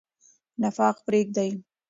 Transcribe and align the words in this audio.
نفاق 0.61 0.97
پریږدئ. 1.05 1.49